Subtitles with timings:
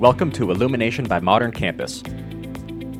[0.00, 2.02] Welcome to Illumination by Modern Campus.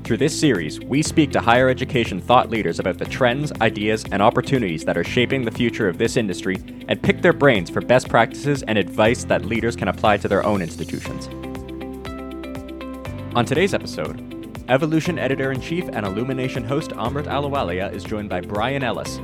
[0.04, 4.20] Through this series, we speak to higher education thought leaders about the trends, ideas, and
[4.20, 6.56] opportunities that are shaping the future of this industry
[6.88, 10.44] and pick their brains for best practices and advice that leaders can apply to their
[10.44, 11.28] own institutions.
[13.34, 14.18] On today's episode,
[14.66, 19.20] EvoLLLution Editor in Chief and Illumination host Amrit Ahluwalia is joined by Brian Ellis,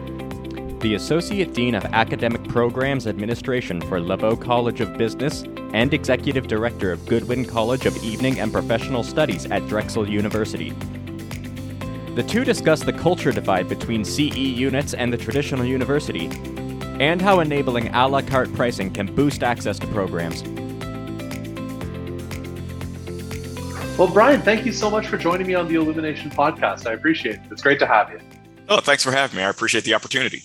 [0.87, 6.93] the Associate Dean of Academic Programs Administration for LeBow College of Business and Executive Director
[6.93, 10.71] of Goodwin College of Evening and Professional Studies at Drexel University.
[12.15, 16.27] The two discuss the culture divide between CE units and the traditional university,
[17.01, 20.45] and how enabling a la carte pricing can boost access to programs.
[23.99, 26.87] Well, Brian, thank you so much for joining me on the Illumination podcast.
[26.87, 27.41] I appreciate it.
[27.51, 28.21] It's great to have you.
[28.69, 29.43] Oh, thanks for having me.
[29.43, 30.45] I appreciate the opportunity.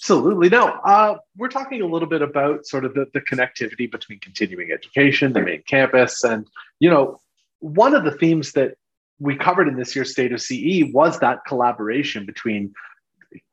[0.00, 0.48] Absolutely.
[0.48, 4.72] Now, uh, we're talking a little bit about sort of the, the connectivity between continuing
[4.72, 6.46] education, the main campus, and
[6.78, 7.20] you know,
[7.58, 8.76] one of the themes that
[9.18, 12.72] we covered in this year's State of CE was that collaboration between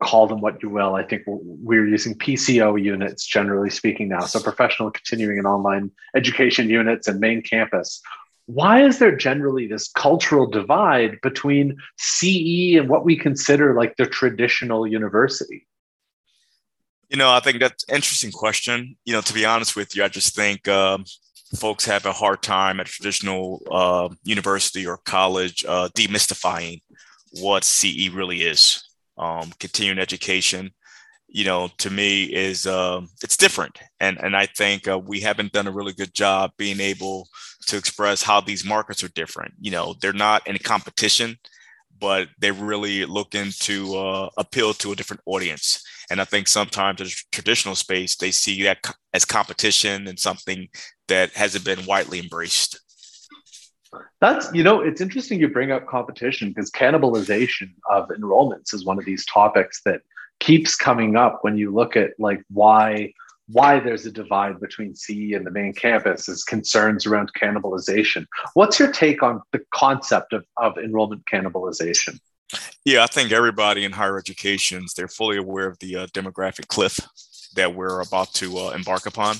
[0.02, 0.96] call them what you will.
[0.96, 6.70] I think we're using PCO units generally speaking now, so professional continuing and online education
[6.70, 8.02] units and main campus.
[8.46, 14.06] Why is there generally this cultural divide between CE and what we consider like the
[14.06, 15.68] traditional university?
[17.10, 18.98] You know, I think that's interesting question.
[19.06, 20.98] You know, to be honest with you, I just think uh,
[21.56, 26.82] folks have a hard time at traditional uh, university or college uh, demystifying
[27.40, 28.84] what CE really is.
[29.18, 30.72] Um, continuing education,
[31.28, 35.54] you know, to me is um, it's different, and and I think uh, we haven't
[35.54, 37.28] done a really good job being able
[37.68, 39.54] to express how these markets are different.
[39.60, 41.38] You know, they're not in competition,
[42.00, 47.02] but they're really looking to uh, appeal to a different audience and I think sometimes
[47.02, 48.80] in the traditional space, they see that
[49.14, 50.70] as competition and something
[51.08, 52.80] that hasn't been widely embraced.
[54.20, 59.00] That's, you know, it's interesting you bring up competition because cannibalization of enrollments is one
[59.00, 60.02] of these topics that
[60.40, 63.12] keeps coming up when you look at like why
[63.50, 68.26] why there's a divide between CE and the main campus is concerns around cannibalization.
[68.56, 72.20] What's your take on the concept of, of enrollment cannibalization?
[72.86, 77.00] Yeah, I think everybody in higher education they're fully aware of the uh, demographic cliff
[77.56, 79.38] that we're about to uh, embark upon.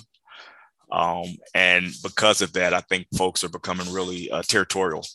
[0.92, 5.06] Um, and because of that, I think folks are becoming really uh, territorial.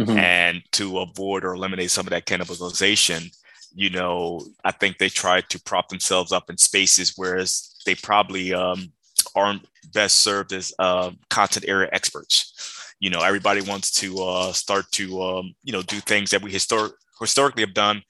[0.00, 0.18] Mm-hmm.
[0.18, 3.32] And to avoid or eliminate some of that cannibalization,
[3.74, 8.54] you know, I think they try to prop themselves up in spaces whereas they probably
[8.54, 8.92] um,
[9.34, 12.94] aren't best served as uh, content area experts.
[13.00, 16.50] You know, everybody wants to uh, start to, um, you know, do things that we
[16.50, 18.02] historic historically have done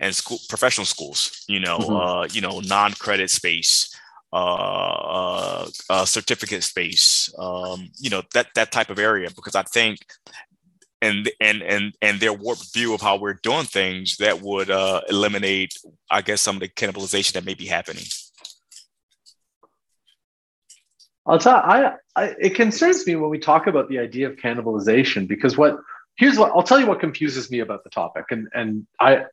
[0.00, 1.94] and school professional schools you know mm-hmm.
[1.94, 3.94] uh, you know non-credit space
[4.32, 9.62] uh, uh, uh, certificate space um, you know that that type of area because i
[9.62, 9.98] think
[11.02, 15.00] and and and and their warped view of how we're doing things that would uh,
[15.08, 15.74] eliminate
[16.10, 18.04] i guess some of the cannibalization that may be happening
[21.26, 25.28] I'll tell I, I it concerns me when we talk about the idea of cannibalization
[25.28, 25.78] because what
[26.20, 29.24] here's what I'll tell you what confuses me about the topic, and and I.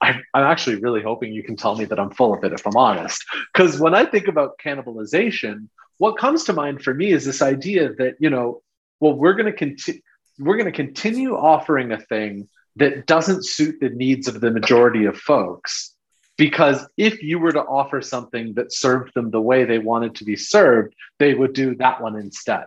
[0.00, 2.64] I, I'm actually really hoping you can tell me that I'm full of it if
[2.64, 3.20] I'm honest.
[3.52, 5.66] Because when I think about cannibalization,
[5.96, 8.62] what comes to mind for me is this idea that, you know,
[9.00, 10.00] well, we're going to continue
[10.38, 15.06] we're going to continue offering a thing that doesn't suit the needs of the majority
[15.06, 15.96] of folks
[16.36, 20.24] because if you were to offer something that served them the way they wanted to
[20.24, 22.66] be served they would do that one instead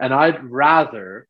[0.00, 1.28] and i'd rather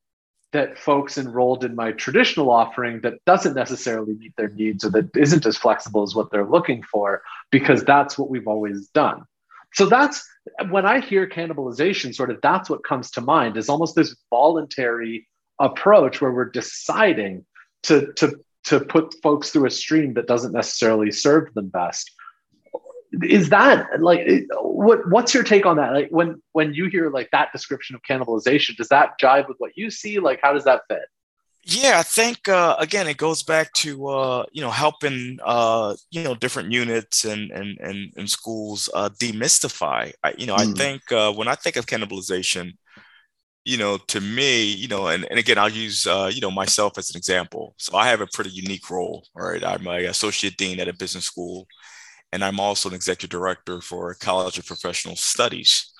[0.53, 5.17] that folks enrolled in my traditional offering that doesn't necessarily meet their needs or that
[5.17, 9.25] isn't as flexible as what they're looking for because that's what we've always done.
[9.75, 10.23] So that's
[10.71, 15.29] when i hear cannibalization sort of that's what comes to mind is almost this voluntary
[15.61, 17.45] approach where we're deciding
[17.85, 18.35] to to
[18.65, 22.11] to put folks through a stream that doesn't necessarily serve them best
[23.23, 25.93] is that like what what's your take on that?
[25.93, 29.73] Like when when you hear like that description of cannibalization does that jive with what
[29.77, 30.19] you see?
[30.19, 31.03] Like how does that fit?
[31.65, 36.25] Yeah i think uh, again it goes back to uh, you know helping uh, you
[36.25, 40.13] know different units and and and, and schools uh, demystify.
[40.25, 40.71] I, you know mm.
[40.71, 42.73] i think uh, when i think of cannibalization
[43.65, 46.99] you know to me you know and, and again i'll use uh, you know myself
[46.99, 47.75] as an example.
[47.79, 49.63] So i have a pretty unique role right?
[49.63, 51.69] I'm a associate dean at a business school
[52.33, 55.93] and I'm also an executive director for College of Professional Studies.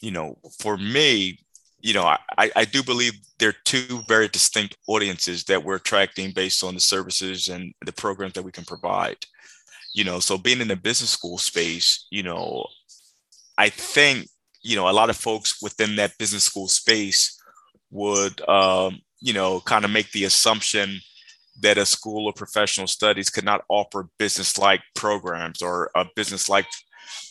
[0.00, 1.38] You know, for me,
[1.80, 6.32] you know, I, I do believe there are two very distinct audiences that we're attracting
[6.32, 9.16] based on the services and the programs that we can provide.
[9.94, 12.66] You know, so being in the business school space, you know,
[13.56, 14.28] I think,
[14.62, 17.40] you know, a lot of folks within that business school space
[17.90, 21.00] would, um, you know, kind of make the assumption
[21.60, 26.66] that a school of professional studies could not offer business-like programs or a business-like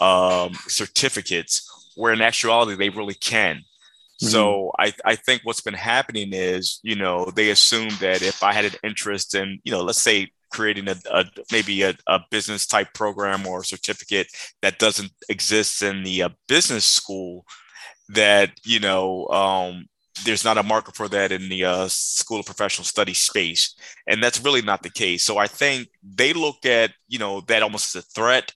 [0.01, 3.57] um, certificates, where in actuality they really can.
[3.57, 4.27] Mm-hmm.
[4.27, 8.53] So I, I think what's been happening is, you know, they assume that if I
[8.53, 12.65] had an interest in, you know, let's say creating a, a maybe a, a, business
[12.65, 14.27] type program or certificate
[14.61, 17.45] that doesn't exist in the uh, business school,
[18.09, 19.85] that you know um,
[20.25, 23.75] there's not a market for that in the uh, school of professional studies space
[24.07, 27.63] and that's really not the case so i think they look at you know that
[27.63, 28.53] almost as a threat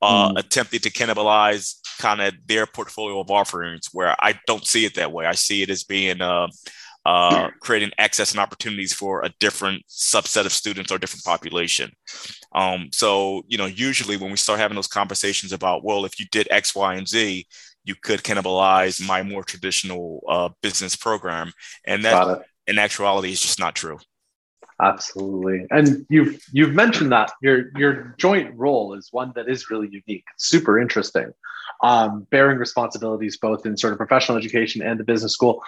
[0.00, 0.38] uh, mm.
[0.38, 5.12] attempting to cannibalize kind of their portfolio of offerings where i don't see it that
[5.12, 6.46] way i see it as being uh,
[7.08, 11.90] uh, creating access and opportunities for a different subset of students or different population.
[12.54, 16.26] Um, so, you know, usually when we start having those conversations about, well, if you
[16.30, 17.46] did X, Y, and Z,
[17.88, 21.52] you could cannibalize my more traditional uh, business program,
[21.86, 23.98] and that in actuality is just not true.
[24.80, 29.88] Absolutely, and you've you've mentioned that your your joint role is one that is really
[29.90, 31.32] unique, super interesting,
[31.82, 35.62] um, bearing responsibilities both in sort of professional education and the business school.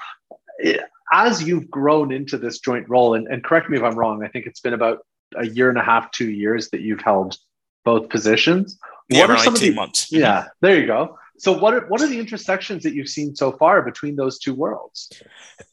[1.12, 4.28] As you've grown into this joint role, and, and correct me if I'm wrong, I
[4.28, 4.98] think it's been about
[5.34, 7.36] a year and a half, two years that you've held
[7.84, 8.78] both positions.
[9.08, 10.12] Yeah, what are some of the, months.
[10.12, 11.18] Yeah, there you go.
[11.40, 14.52] So what are, what are the intersections that you've seen so far between those two
[14.52, 15.10] worlds?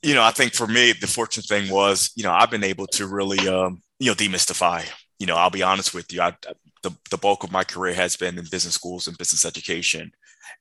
[0.02, 2.88] You know, I think for me, the fortunate thing was, you know, I've been able
[2.88, 4.90] to really, um, you know, demystify.
[5.20, 6.22] You know, I'll be honest with you.
[6.22, 6.34] I,
[6.84, 10.14] the, the bulk of my career has been in business schools and business education.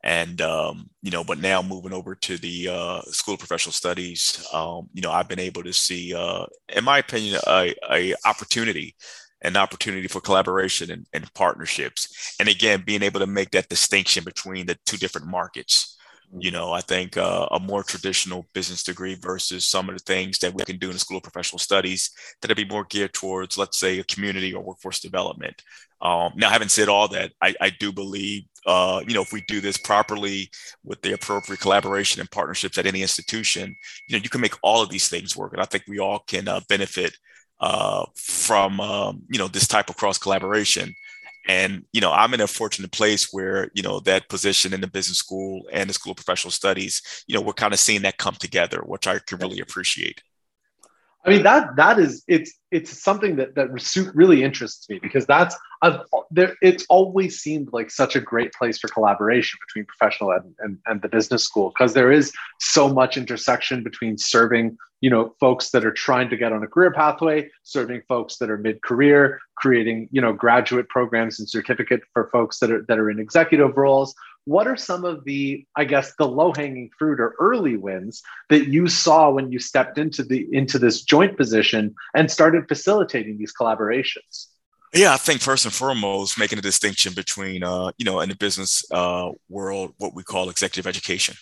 [0.03, 4.44] And, um, you know, but now moving over to the uh, School of Professional Studies,
[4.52, 8.97] um, you know, I've been able to see, uh, in my opinion, a, a opportunity
[9.47, 12.35] an opportunity for collaboration and, and, partnerships.
[12.41, 15.97] And again, being able to make that distinction between the two different markets.
[16.37, 20.41] You know, I think uh, a more traditional business degree versus some of the things
[20.41, 22.11] that we can do in the School of Professional Studies
[22.43, 25.63] that'd be more geared towards, let's say, a community or workforce development.
[26.01, 29.43] Um, now, having said all that, I, I do believe, uh, you know, if we
[29.43, 30.51] do this properly
[30.83, 33.77] with the appropriate collaboration and partnerships at any institution,
[34.09, 35.53] you know, you can make all of these things work.
[35.53, 37.17] And I think we all can uh, benefit
[37.61, 40.94] uh, from um, you know this type of cross collaboration.
[41.49, 44.88] And you know i'm in a fortunate place where you know that position in the
[44.88, 48.19] business school and the school of professional studies you know we're kind of seeing that
[48.19, 50.23] come together which i can really appreciate
[51.26, 53.70] I mean that that is it's it's something that that
[54.14, 56.00] really interests me because that's I've,
[56.31, 56.55] there.
[56.62, 61.02] It's always seemed like such a great place for collaboration between professional ed and, and
[61.02, 65.84] the business school because there is so much intersection between serving you know folks that
[65.84, 70.08] are trying to get on a career pathway, serving folks that are mid career, creating
[70.12, 74.14] you know graduate programs and certificate for folks that are that are in executive roles,
[74.47, 78.69] what are some of the i guess the low hanging fruit or early wins that
[78.69, 83.53] you saw when you stepped into the into this joint position and started facilitating these
[83.53, 84.47] collaborations?
[84.95, 88.37] Yeah i think first and foremost making a distinction between uh, you know in the
[88.37, 91.35] business uh, world what we call executive education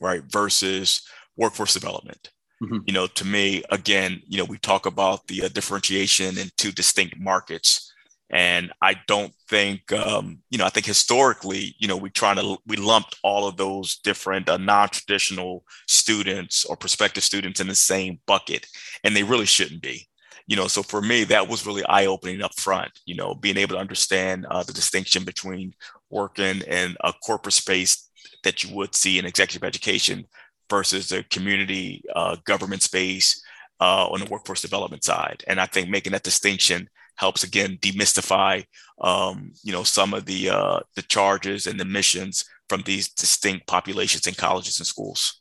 [0.00, 1.02] right versus
[1.36, 2.30] workforce development.
[2.62, 2.78] Mm-hmm.
[2.86, 6.72] you know to me again you know we talk about the uh, differentiation in two
[6.72, 7.85] distinct markets
[8.30, 12.58] and I don't think, um, you know, I think historically, you know, we trying to
[12.66, 18.18] we lumped all of those different uh, non-traditional students or prospective students in the same
[18.26, 18.66] bucket,
[19.04, 20.08] and they really shouldn't be.
[20.48, 22.90] You know, so for me, that was really eye-opening up front.
[23.04, 25.74] You know, being able to understand uh, the distinction between
[26.10, 28.08] working in a corporate space
[28.42, 30.26] that you would see in executive education
[30.68, 33.42] versus the community uh, government space
[33.80, 35.44] uh, on the workforce development side.
[35.46, 38.64] And I think making that distinction helps again demystify
[39.00, 43.66] um, you know some of the uh, the charges and the missions from these distinct
[43.66, 45.40] populations in colleges and schools.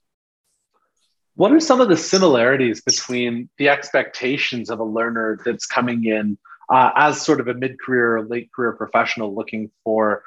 [1.35, 6.37] What are some of the similarities between the expectations of a learner that's coming in
[6.69, 10.23] uh, as sort of a mid-career or late career professional looking for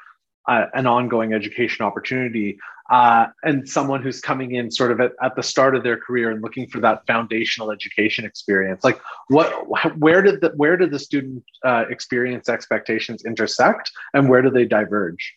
[0.49, 2.59] an ongoing education opportunity
[2.91, 6.31] uh, and someone who's coming in sort of at, at the start of their career
[6.31, 8.83] and looking for that foundational education experience.
[8.83, 9.53] Like what
[9.99, 14.65] where did the where did the student uh, experience expectations intersect and where do they
[14.65, 15.35] diverge?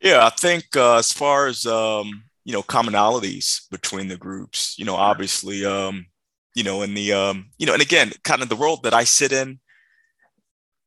[0.00, 4.84] Yeah i think uh, as far as um, you know commonalities between the groups you
[4.84, 6.06] know obviously um,
[6.54, 9.04] you know in the um, you know and again kind of the world that i
[9.04, 9.60] sit in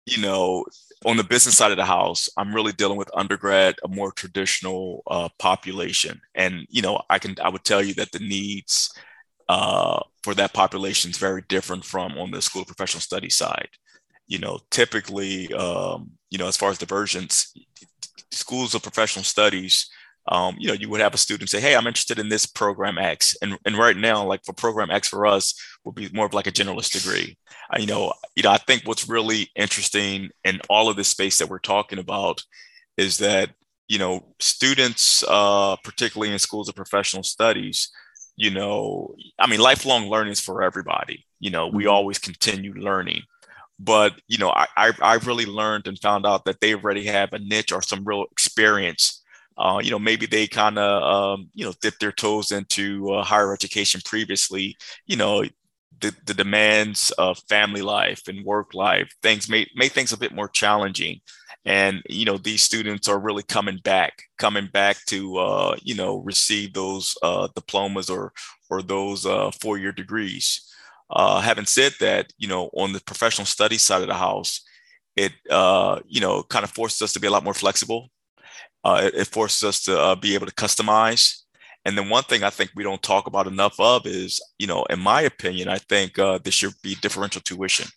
[0.05, 0.65] you know
[1.05, 5.03] on the business side of the house, I'm really dealing with undergrad, a more traditional
[5.07, 8.93] uh, population, and you know, I can I would tell you that the needs
[9.49, 13.69] uh, for that population is very different from on the school of professional studies side.
[14.27, 17.53] You know, typically, um, you know, as far as divergence,
[18.31, 19.89] schools of professional studies
[20.27, 22.97] um, you know, you would have a student say, "Hey, I'm interested in this program
[22.97, 25.53] X," and and right now, like for program X for us,
[25.83, 27.37] would be more of like a generalist degree.
[27.73, 31.39] Uh, you know, you know, I think what's really interesting in all of this space
[31.39, 32.41] that we're talking about
[32.97, 33.51] is that
[33.89, 37.91] you know students, uh, particularly in schools of professional studies,
[38.37, 41.25] you know, I mean, lifelong learning is for everybody.
[41.41, 41.93] You know, we mm-hmm.
[41.93, 43.23] always continue learning
[43.79, 47.33] but you know I, I, I really learned and found out that they already have
[47.33, 49.22] a niche or some real experience
[49.57, 51.03] uh, you know, maybe they kind of,
[51.39, 54.75] um, you know, dip their toes into uh, higher education previously.
[55.05, 55.43] You know,
[56.01, 60.33] the, the demands of family life and work life, things made made things a bit
[60.33, 61.21] more challenging.
[61.65, 66.17] And you know, these students are really coming back, coming back to uh, you know
[66.17, 68.33] receive those uh, diplomas or
[68.69, 70.69] or those uh, four year degrees.
[71.09, 74.61] Uh, having said that, you know, on the professional studies side of the house,
[75.15, 78.09] it uh, you know kind of forces us to be a lot more flexible
[78.83, 81.41] uh, it, it, forces us to uh, be able to customize.
[81.85, 84.83] And then one thing I think we don't talk about enough of is, you know,
[84.89, 87.87] in my opinion, I think uh, there should be differential tuition.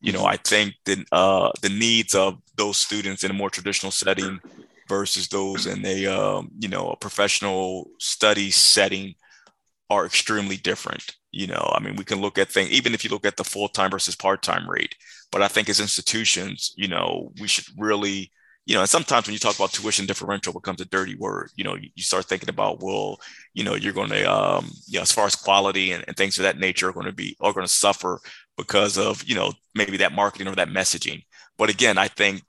[0.00, 0.28] You know, mm-hmm.
[0.28, 4.40] I think that uh, the needs of those students in a more traditional setting
[4.88, 9.14] versus those in a, um, you know, a professional study setting
[9.90, 11.04] are extremely different.
[11.30, 13.44] You know, I mean, we can look at things, even if you look at the
[13.44, 14.94] full time versus part time rate.
[15.30, 18.30] But I think as institutions, you know, we should really
[18.68, 21.50] you know, and sometimes when you talk about tuition differential becomes a dirty word.
[21.56, 23.18] You know, you, you start thinking about, well,
[23.54, 26.38] you know, you're going to, um, you know, as far as quality and, and things
[26.38, 28.20] of that nature are going to be are going to suffer
[28.58, 31.22] because of, you know, maybe that marketing or that messaging.
[31.56, 32.42] But again, I think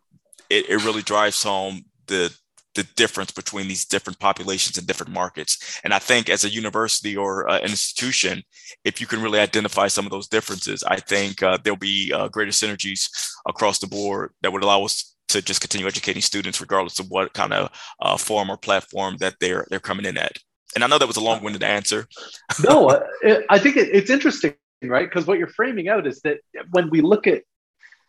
[0.49, 2.35] it, it really drives home the
[2.75, 5.79] the difference between these different populations and different markets.
[5.85, 8.43] And I think as a university or uh, an institution,
[8.83, 12.27] if you can really identify some of those differences, I think uh, there'll be uh,
[12.27, 13.09] greater synergies
[13.47, 17.33] across the board that would allow us to just continue educating students regardless of what
[17.33, 17.69] kind of
[18.01, 20.37] uh, form or platform that they're they're coming in at.
[20.75, 22.07] And i know that was a long-winded answer.
[22.63, 23.03] no uh,
[23.49, 25.09] i think it, it's interesting right?
[25.09, 26.37] Because what you're framing out is that
[26.71, 27.43] when we look at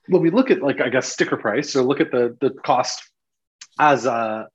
[0.06, 3.02] when we look at like i guess sticker price or look at the the cost
[3.78, 4.48] as a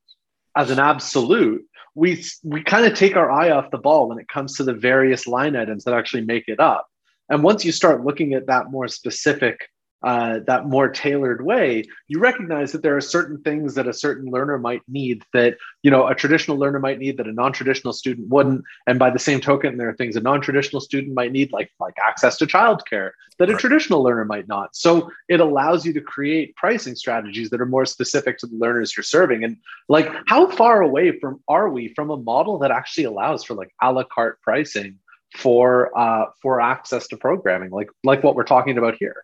[0.56, 4.28] as an absolute we we kind of take our eye off the ball when it
[4.28, 6.88] comes to the various line items that actually make it up.
[7.30, 9.70] And once you start looking at that more specific
[10.06, 14.30] uh, that more tailored way, you recognize that there are certain things that a certain
[14.30, 18.30] learner might need that you know a traditional learner might need that a non-traditional student
[18.30, 18.64] wouldn't.
[18.86, 21.96] And by the same token, there are things a non-traditional student might need, like like
[22.08, 24.76] access to childcare, that a traditional learner might not.
[24.76, 28.96] So it allows you to create pricing strategies that are more specific to the learners
[28.96, 29.44] you're serving.
[29.44, 29.58] And
[29.90, 33.74] like, how far away from are we from a model that actually allows for like
[33.82, 35.00] a la carte pricing?
[35.36, 39.22] for uh, for access to programming like like what we're talking about here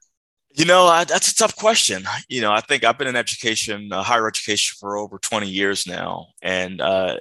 [0.53, 2.03] you know, I, that's a tough question.
[2.27, 5.87] You know, I think I've been in education, uh, higher education, for over 20 years
[5.87, 6.27] now.
[6.41, 7.17] And uh,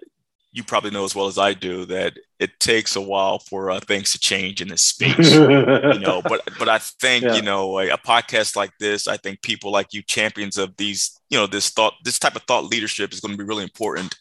[0.52, 3.78] you probably know as well as I do that it takes a while for uh,
[3.80, 5.32] things to change in this space.
[5.32, 7.34] you know, but but I think yeah.
[7.34, 11.20] you know a, a, podcast like this, I think people like you, champions of these,
[11.28, 14.16] you know, this thought, this type of thought leadership is going to be really important.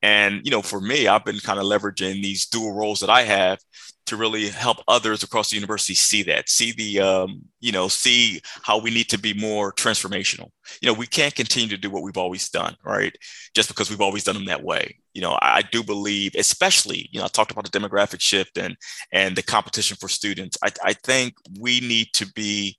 [0.00, 3.22] And you know, for me, I've been kind of leveraging these dual roles that I
[3.22, 3.58] have
[4.06, 8.40] to really help others across the university see that, see the, um, you know, see
[8.62, 10.50] how we need to be more transformational.
[10.80, 13.16] You know, we can't continue to do what we've always done, right?
[13.54, 14.98] Just because we've always done them that way.
[15.14, 18.76] You know, I do believe, especially, you know, I talked about the demographic shift and
[19.12, 20.58] and the competition for students.
[20.62, 22.76] I, I think we need to be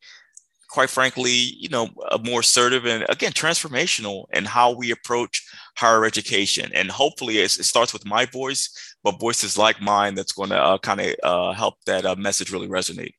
[0.75, 1.87] quite frankly, you know,
[2.21, 6.69] more assertive and again, transformational in how we approach higher education.
[6.73, 10.79] And hopefully it, starts with my voice, but voices like mine that's going to uh,
[10.79, 13.13] kind of uh, help that uh, message really resonate.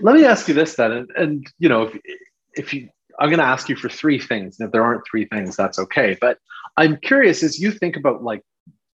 [0.00, 0.92] Let me ask you this then.
[0.92, 1.98] And, and you know, if,
[2.54, 4.60] if you, I'm going to ask you for three things.
[4.60, 6.16] And if there aren't three things, that's okay.
[6.20, 6.38] But
[6.76, 8.42] I'm curious as you think about like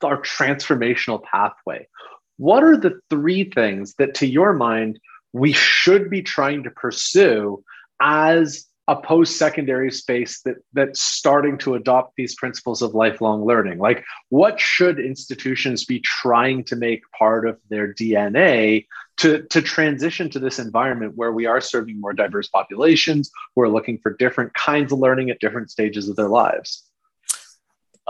[0.05, 1.89] our transformational pathway,
[2.37, 5.01] what are the three things that to your mind
[5.33, 7.63] we should be trying to pursue
[8.01, 13.79] as a post-secondary space that that's starting to adopt these principles of lifelong learning.
[13.79, 18.87] Like what should institutions be trying to make part of their dna
[19.19, 23.69] to, to transition to this environment where we are serving more diverse populations who are
[23.69, 26.85] looking for different kinds of learning at different stages of their lives?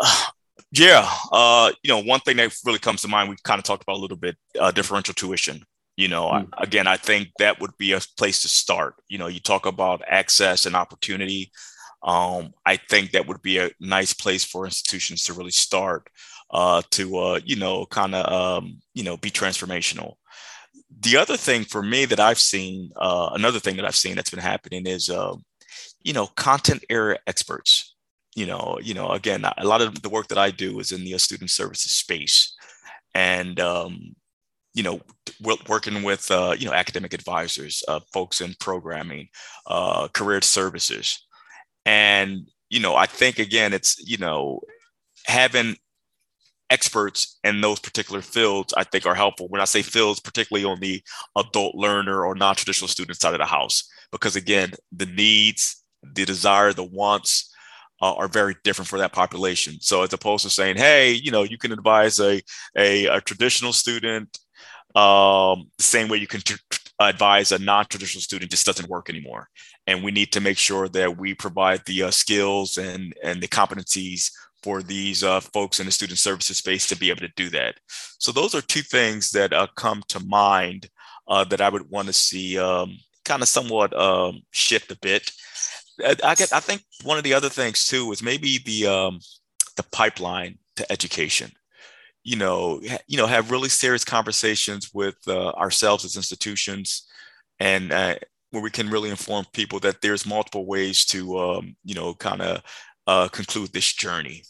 [0.73, 3.85] Yeah uh, you know one thing that really comes to mind we kind of talked
[3.85, 5.65] about a little bit uh, differential tuition
[5.97, 6.49] you know, mm.
[6.53, 8.95] I, again, I think that would be a place to start.
[9.09, 11.51] You know, you talk about access and opportunity.
[12.03, 16.09] Um, I think that would be a nice place for institutions to really start
[16.51, 20.15] uh, to, uh, you know, kind of, um, you know, be transformational.
[21.01, 24.31] The other thing for me that I've seen, uh, another thing that I've seen that's
[24.31, 25.35] been happening is, uh,
[26.03, 27.97] you know, content area experts
[28.37, 31.03] you know, you know, again, a lot of the work that I do is in
[31.03, 32.55] the student services space,
[33.15, 34.15] and um,
[34.77, 35.01] you know,
[35.69, 39.29] working with uh, you know academic advisors, uh, folks in programming,
[39.67, 41.27] uh, career services,
[41.87, 44.61] and you know, I think again, it's you know,
[45.25, 45.77] having
[46.69, 49.49] experts in those particular fields, I think, are helpful.
[49.49, 51.03] When I say fields, particularly on the
[51.39, 56.75] adult learner or non-traditional student side of the house, because again, the needs, the desire,
[56.75, 57.51] the wants
[58.03, 59.79] uh, are very different for that population.
[59.81, 62.43] So as opposed to saying, hey, you know, you can advise a
[62.77, 64.39] a, a traditional student
[64.97, 66.55] um, the same way you can t-
[66.99, 69.49] advise a non-traditional student just doesn't work anymore.
[69.87, 73.49] And we need to make sure that we provide the uh, skills and and the
[73.49, 77.51] competencies for these uh, folks in the student services space to be able to do
[77.51, 77.77] that.
[78.19, 80.89] So those are two things that uh, come to mind
[81.29, 85.31] uh, that I would want to see um, kind of somewhat um, shift a bit.
[86.05, 86.53] I get.
[86.53, 89.21] I think one of the other things too is maybe the um,
[89.77, 91.53] the pipeline to education.
[92.31, 97.07] You know, you know, have really serious conversations with uh, ourselves as institutions,
[97.61, 98.17] and uh,
[98.51, 102.43] where we can really inform people that there's multiple ways to, um, you know, kind
[102.43, 102.63] of
[103.07, 104.43] uh, conclude this journey.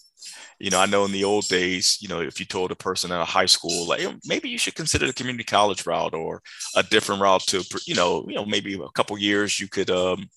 [0.58, 3.12] You know, I know in the old days, you know, if you told a person
[3.12, 6.40] at a high school, like maybe you should consider the community college route or
[6.76, 10.30] a different route to, you know, you know, maybe a couple years you could, um,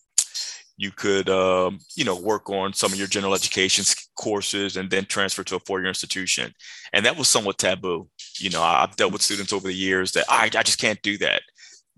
[0.79, 3.83] you could um, you know work on some of your general education
[4.15, 6.53] courses and then transfer to a four-year institution.
[6.93, 8.07] And that was somewhat taboo.
[8.39, 11.17] You know i've dealt with students over the years that i, I just can't do
[11.19, 11.41] that.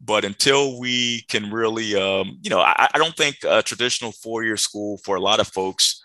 [0.03, 4.57] But until we can really um, you know I, I, don't think a traditional four-year
[4.57, 6.01] school for a lot of folks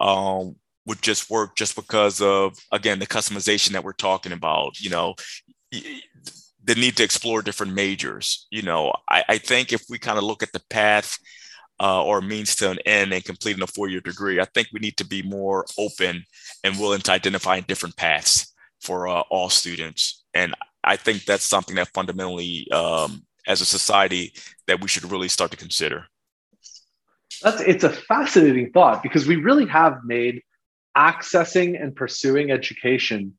[0.00, 4.88] um, would just work just because of again the customization that we're talking about you
[4.88, 5.14] know
[5.70, 8.94] the need to explore different majors you know.
[9.10, 11.18] I, I think if we kind of look at the path
[11.80, 14.40] uh, or means to an end and completing a four year degree.
[14.40, 16.24] I think we need to be more open
[16.62, 20.24] and willing to identify different paths for uh, all students.
[20.34, 24.34] And I think that's something that fundamentally, um, as a society,
[24.66, 26.06] that we should really start to consider.
[27.42, 30.42] That's it's a fascinating thought because we really have made
[30.96, 33.34] accessing and pursuing education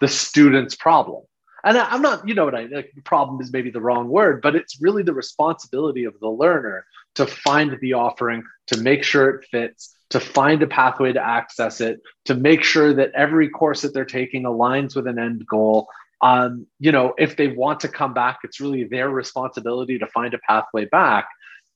[0.00, 1.24] the student's problem.
[1.64, 4.42] And I, am not, you know what I like, problem is maybe the wrong word,
[4.42, 9.30] but it's really the responsibility of the learner to find the offering, to make sure
[9.30, 13.82] it fits, to find a pathway to access it, to make sure that every course
[13.82, 15.88] that they're taking aligns with an end goal.
[16.20, 20.34] Um, you know, if they want to come back, it's really their responsibility to find
[20.34, 21.28] a pathway back.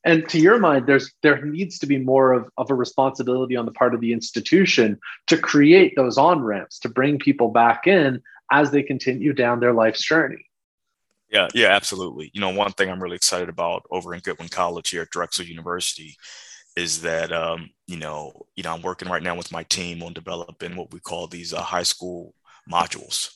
[0.05, 3.67] And to your mind, there's there needs to be more of, of a responsibility on
[3.67, 8.23] the part of the institution to create those on ramps to bring people back in
[8.51, 10.47] as they continue down their life's journey.
[11.31, 12.31] Yeah, yeah, absolutely.
[12.35, 15.45] You know, one thing I'm really excited about over in Goodwin College here at Drexel
[15.45, 16.17] University
[16.77, 20.13] is that um, you know, you know, I'm working right now with my team on
[20.13, 22.35] developing what we call these uh, high school
[22.71, 23.31] modules,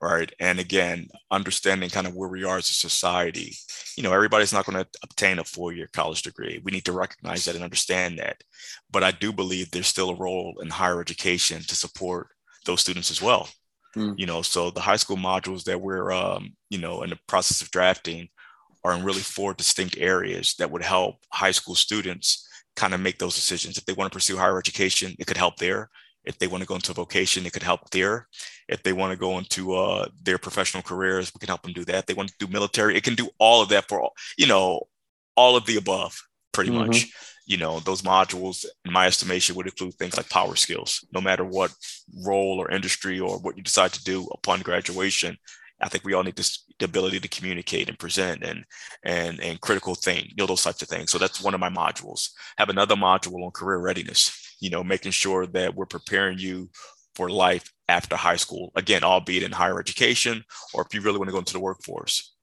[0.00, 0.32] right?
[0.40, 3.54] And again, understanding kind of where we are as a society.
[3.96, 6.60] You know, everybody's not going to obtain a four-year college degree.
[6.64, 8.42] We need to recognize that and understand that.
[8.90, 12.28] But I do believe there's still a role in higher education to support
[12.64, 13.48] those students as well.
[13.96, 14.14] Mm.
[14.16, 17.62] You know, so the high school modules that we're, um, you know, in the process
[17.62, 18.28] of drafting
[18.84, 23.18] are in really four distinct areas that would help high school students kind of make
[23.18, 23.76] those decisions.
[23.76, 25.90] If they want to pursue higher education, it could help there.
[26.24, 28.28] If they want to go into vocation, it could help there.
[28.68, 31.84] If they want to go into uh, their professional careers, we can help them do
[31.86, 32.00] that.
[32.00, 34.46] If they want to do military, it can do all of that for, all, you
[34.46, 34.82] know,
[35.36, 36.20] all of the above,
[36.52, 36.86] pretty mm-hmm.
[36.86, 37.12] much
[37.50, 41.04] you know those modules in my estimation would include things like power skills.
[41.12, 41.74] No matter what
[42.24, 45.36] role or industry or what you decide to do upon graduation
[45.82, 48.64] i think we all need this the ability to communicate and present and
[49.04, 51.10] and and critical think you know those types of things.
[51.10, 52.30] So that's one of my modules.
[52.58, 56.70] Have another module on career readiness you know making sure that we're preparing you
[57.14, 58.72] for life after high school.
[58.76, 62.34] Again albeit in higher education or if you really want to go into the workforce.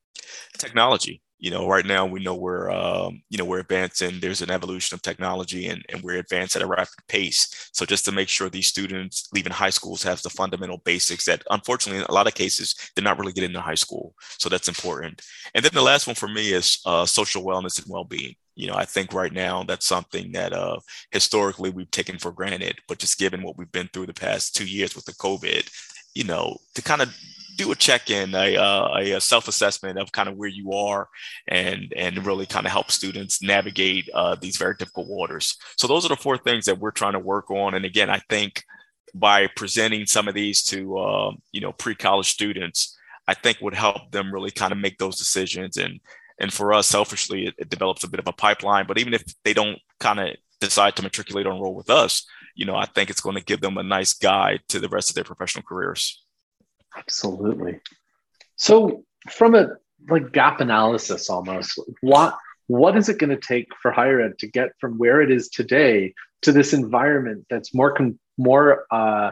[0.57, 4.51] Technology you know right now we know we're um, you know we're advancing there's an
[4.51, 7.69] evolution of technology and, and we're advancing at a rapid pace.
[7.73, 11.43] So just to make sure these students leaving high schools have the fundamental basics that
[11.49, 14.15] unfortunately in a lot of cases they're not really getting into high school.
[14.39, 15.21] So that's important.
[15.53, 18.35] And then the last one for me is uh, social wellness and well-being.
[18.55, 20.79] You know i think right now that's something that uh,
[21.11, 24.65] historically we've taken for granted but just given what we've been through the past two
[24.65, 25.69] years with the covid
[26.15, 27.15] you know to kind of
[27.57, 31.09] do a check-in, a, uh, a self-assessment of kind of where you are,
[31.47, 35.57] and and really kind of help students navigate uh, these very difficult waters.
[35.77, 37.73] So those are the four things that we're trying to work on.
[37.73, 38.63] And again, I think
[39.13, 42.95] by presenting some of these to uh, you know pre-college students,
[43.27, 45.77] I think would help them really kind of make those decisions.
[45.77, 45.99] And
[46.39, 48.85] and for us, selfishly, it, it develops a bit of a pipeline.
[48.87, 52.65] But even if they don't kind of decide to matriculate or enroll with us, you
[52.65, 55.15] know, I think it's going to give them a nice guide to the rest of
[55.15, 56.23] their professional careers.
[56.97, 57.79] Absolutely.
[58.55, 59.69] So, from a
[60.09, 64.47] like gap analysis almost, what what is it going to take for higher ed to
[64.47, 67.95] get from where it is today to this environment that's more
[68.37, 69.31] more uh,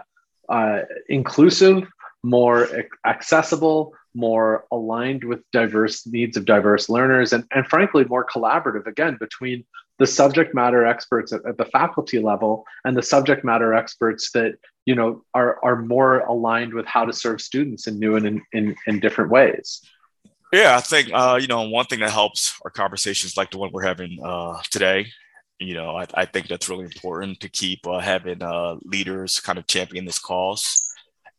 [0.49, 1.84] uh, inclusive,
[2.23, 2.67] more
[3.06, 9.17] accessible, more aligned with diverse needs of diverse learners, and, and frankly, more collaborative again
[9.19, 9.65] between
[9.98, 14.56] the subject matter experts at, at, the faculty level and the subject matter experts that
[14.86, 18.42] you know are, are more aligned with how to serve students in new and in,
[18.52, 19.82] in, in different ways.
[20.54, 23.72] Yeah, I think uh, you know one thing that helps our conversations like the one
[23.72, 25.08] we're having uh, today
[25.58, 29.58] you know, I, I, think that's really important to keep uh, having uh, leaders kind
[29.58, 30.94] of champion this cause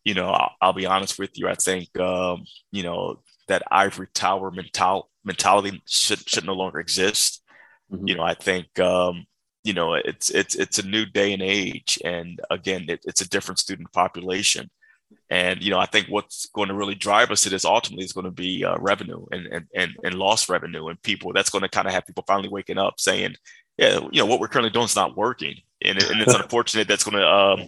[0.06, 1.48] you know, I'll, I'll be honest with you.
[1.48, 7.35] I think, um, you know, that ivory tower mental mentality should should no longer exist.
[7.92, 8.08] Mm-hmm.
[8.08, 9.26] You know, I think, um,
[9.64, 13.28] you know, it's it's it's a new day and age, and again, it, it's a
[13.28, 14.70] different student population.
[15.28, 18.12] And you know, I think what's going to really drive us to this ultimately is
[18.12, 21.32] going to be uh, revenue and, and and and lost revenue and people.
[21.32, 23.34] That's going to kind of have people finally waking up saying,
[23.76, 27.04] yeah, you know, what we're currently doing is not working, and, and it's unfortunate that's
[27.04, 27.66] going to um,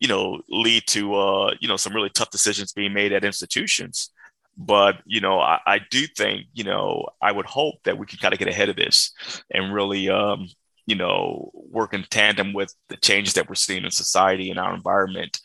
[0.00, 4.10] you know, lead to, uh, you know, some really tough decisions being made at institutions.
[4.56, 8.20] But, you know, I, I do think, you know, I would hope that we could
[8.20, 9.12] kind of get ahead of this
[9.50, 10.48] and really, um,
[10.86, 14.74] you know, work in tandem with the changes that we're seeing in society and our
[14.74, 15.40] environment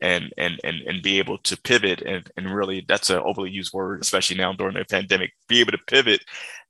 [0.00, 3.72] and and and, and be able to pivot and, and really that's an overly used
[3.72, 6.20] word especially now during the pandemic be able to pivot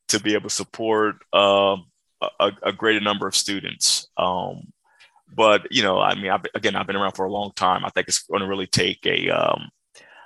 [0.06, 1.86] to be able to support um,
[2.38, 4.70] a, a, greater number of students um,
[5.34, 7.84] but you know, I mean, I've, again, I've been around for a long time.
[7.84, 9.70] I think it's going to really take a um,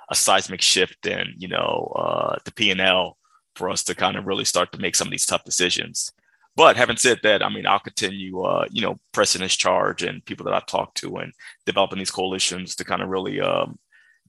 [0.09, 3.17] a seismic shift in you know uh, the P and L
[3.55, 6.11] for us to kind of really start to make some of these tough decisions.
[6.55, 10.25] But having said that, I mean, I'll continue, uh, you know, pressing this charge and
[10.25, 11.31] people that I've talked to and
[11.67, 13.77] developing these coalitions to kind of really um,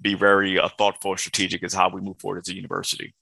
[0.00, 3.14] be very uh, thoughtful and strategic as how we move forward as a university.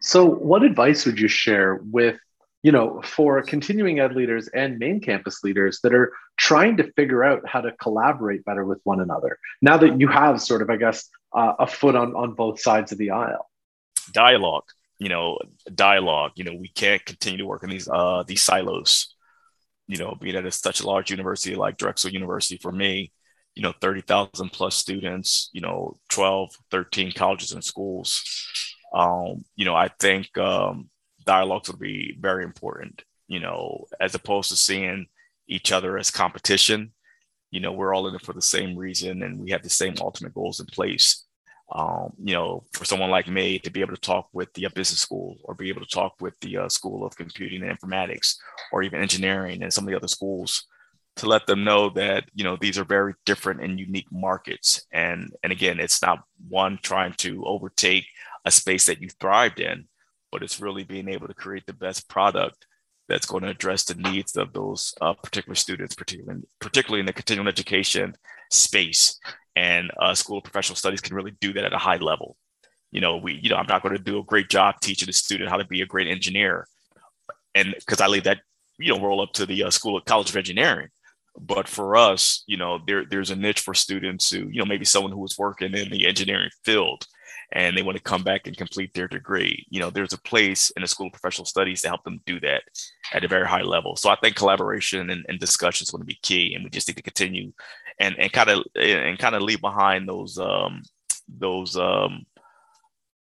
[0.00, 2.18] So, what advice would you share with
[2.64, 7.22] you know, for continuing ed leaders and main campus leaders that are trying to figure
[7.22, 9.38] out how to collaborate better with one another.
[9.60, 12.90] Now that you have sort of, I guess, uh, a foot on on both sides
[12.90, 13.50] of the aisle.
[14.12, 14.64] Dialogue,
[14.98, 15.38] you know,
[15.74, 16.32] dialogue.
[16.36, 19.14] You know, we can't continue to work in these uh, these silos.
[19.86, 23.12] You know, being at a, such a large university like Drexel University, for me,
[23.54, 25.50] you know, thirty thousand plus students.
[25.52, 28.22] You know, 12, 13 colleges and schools.
[28.94, 30.88] Um, you know, I think um,
[31.24, 35.06] dialogues will be very important, you know, as opposed to seeing
[35.48, 36.92] each other as competition.
[37.50, 39.94] You know, we're all in it for the same reason and we have the same
[40.00, 41.24] ultimate goals in place.
[41.72, 45.00] Um, you know, for someone like me to be able to talk with the business
[45.00, 48.36] school or be able to talk with the uh, School of Computing and Informatics
[48.70, 50.66] or even engineering and some of the other schools
[51.16, 55.32] to let them know that you know these are very different and unique markets and
[55.42, 58.06] and again it's not one trying to overtake
[58.44, 59.86] a space that you thrived in
[60.34, 62.66] but it's really being able to create the best product
[63.08, 67.12] that's going to address the needs of those uh, particular students, particularly particularly in the
[67.12, 68.16] continuing education
[68.50, 69.20] space.
[69.54, 72.36] And uh, School of Professional Studies can really do that at a high level.
[72.90, 75.12] You know, we, you know, I'm not going to do a great job teaching a
[75.12, 76.66] student how to be a great engineer,
[77.54, 78.40] and because I leave that,
[78.76, 80.88] you know, roll up to the uh, School of College of Engineering.
[81.38, 84.84] But for us, you know, there there's a niche for students who, you know, maybe
[84.84, 87.06] someone who was working in the engineering field
[87.54, 89.64] and they want to come back and complete their degree.
[89.70, 92.40] You know, there's a place in the School of Professional Studies to help them do
[92.40, 92.64] that
[93.12, 93.94] at a very high level.
[93.94, 96.88] So I think collaboration and, and discussion is going to be key, and we just
[96.88, 97.52] need to continue
[98.00, 100.82] and and kind of and kind of leave behind those um,
[101.28, 102.26] those um,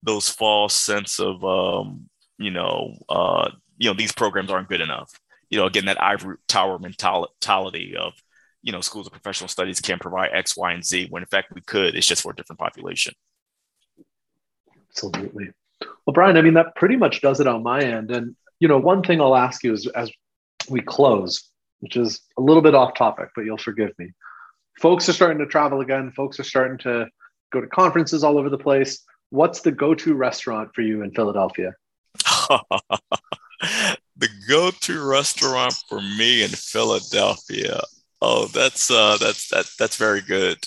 [0.02, 5.12] those false sense of um, you know uh, you know these programs aren't good enough.
[5.48, 8.14] You know, again, that ivory tower mentality of
[8.62, 11.54] you know schools of professional studies can't provide X, Y, and Z when in fact
[11.54, 11.94] we could.
[11.94, 13.14] It's just for a different population.
[14.90, 15.50] Absolutely.
[15.80, 18.10] Well, Brian, I mean, that pretty much does it on my end.
[18.10, 20.10] And, you know, one thing I'll ask you is as
[20.68, 24.12] we close, which is a little bit off topic, but you'll forgive me.
[24.80, 26.12] Folks are starting to travel again.
[26.12, 27.06] Folks are starting to
[27.52, 29.04] go to conferences all over the place.
[29.30, 31.74] What's the go to restaurant for you in Philadelphia?
[34.16, 37.80] the go to restaurant for me in Philadelphia.
[38.20, 40.58] Oh, that's uh that's that that's very good.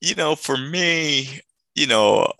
[0.00, 1.40] You know, for me,
[1.74, 2.32] you know,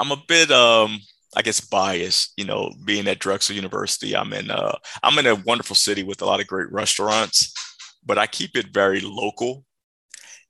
[0.00, 1.00] I'm a bit um
[1.36, 4.16] I guess biased, you know, being at Drexel University.
[4.16, 7.52] I'm in uh I'm in a wonderful city with a lot of great restaurants,
[8.04, 9.64] but I keep it very local.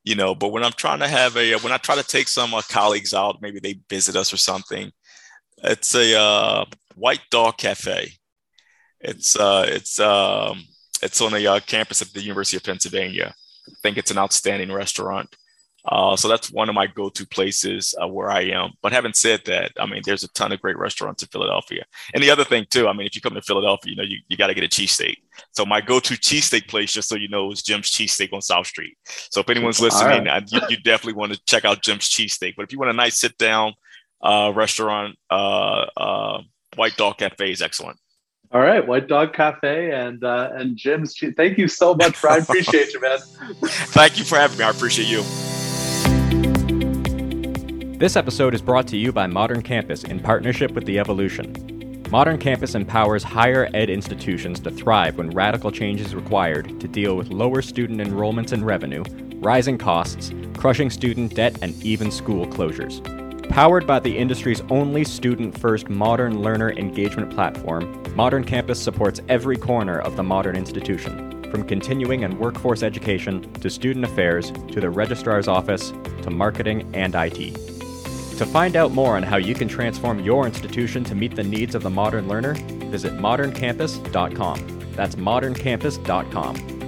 [0.04, 2.54] You know, but when I'm trying to have a when I try to take some
[2.54, 4.92] uh, colleagues out, maybe they visit us or something,
[5.64, 8.12] it's a uh, White Dog Cafe.
[9.00, 10.64] It's uh it's um
[11.02, 13.34] it's on the uh, campus at the University of Pennsylvania.
[13.68, 15.34] I think it's an outstanding restaurant.
[15.86, 18.72] Uh, so that's one of my go-to places uh, where I am.
[18.82, 21.84] But having said that, I mean, there's a ton of great restaurants in Philadelphia.
[22.14, 24.18] And the other thing too, I mean, if you come to Philadelphia, you know, you,
[24.28, 25.16] you got to get a cheesesteak.
[25.52, 28.96] So my go-to cheesesteak place, just so you know, is Jim's Cheesesteak on South Street.
[29.04, 30.42] So if anyone's listening, right.
[30.42, 32.54] I, you, you, definitely want to check out Jim's Cheesesteak.
[32.56, 33.72] But if you want a nice sit-down
[34.22, 36.42] uh, restaurant, uh, uh,
[36.76, 37.98] White Dog Cafe is excellent.
[38.52, 41.16] All right, White Dog Cafe and uh, and Jim's.
[41.36, 42.42] Thank you so much, Brian.
[42.42, 43.18] appreciate you, man.
[43.62, 44.64] Thank you for having me.
[44.64, 45.22] I appreciate you.
[48.00, 52.10] This episode is brought to you by Modern Campus in partnership with The EvoLLLution.
[52.10, 57.14] Modern Campus empowers higher ed institutions to thrive when radical change is required to deal
[57.14, 63.04] with lower student enrollments and revenue, rising costs, crushing student debt, and even school closures.
[63.50, 69.58] Powered by the industry's only student first modern learner engagement platform, Modern Campus supports every
[69.58, 74.88] corner of the modern institution, from continuing and workforce education to student affairs to the
[74.88, 77.69] registrar's office to marketing and IT.
[78.40, 81.74] To find out more on how you can transform your institution to meet the needs
[81.74, 82.54] of the modern learner,
[82.88, 84.92] visit moderncampus.com.
[84.92, 86.79] That's moderncampus.com.